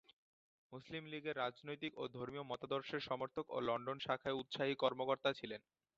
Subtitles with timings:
[0.71, 5.61] মুসলিম লীগের রাজনৈতিক ও ধর্মীয় মতাদর্শের সমর্থক ও লন্ডন শাখার উৎসাহী কর্মকর্তা ছিলেন।